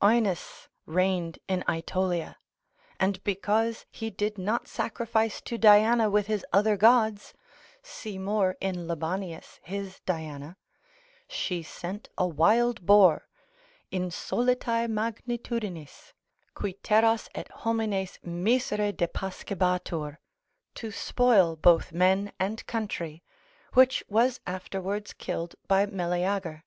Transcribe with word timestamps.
Oeneus 0.00 0.68
reigned 0.86 1.38
in 1.46 1.62
Aetolia, 1.68 2.38
and 2.98 3.22
because 3.22 3.84
he 3.90 4.08
did 4.08 4.38
not 4.38 4.66
sacrifice 4.66 5.42
to 5.42 5.58
Diana 5.58 6.08
with 6.08 6.26
his 6.26 6.42
other 6.54 6.78
gods 6.78 7.34
(see 7.82 8.16
more 8.16 8.56
in 8.62 8.88
Labanius 8.88 9.60
his 9.62 10.00
Diana), 10.06 10.56
she 11.28 11.62
sent 11.62 12.08
a 12.16 12.26
wild 12.26 12.86
boar, 12.86 13.28
insolitae 13.92 14.88
magnitudinis, 14.88 16.14
qui 16.54 16.72
terras 16.82 17.28
et 17.34 17.50
homines 17.50 18.18
misere 18.22 18.90
depascebatur, 18.90 20.16
to 20.74 20.90
spoil 20.90 21.56
both 21.56 21.92
men 21.92 22.32
and 22.40 22.66
country, 22.66 23.22
which 23.74 24.02
was 24.08 24.40
afterwards 24.46 25.12
killed 25.12 25.56
by 25.68 25.84
Meleager. 25.84 26.62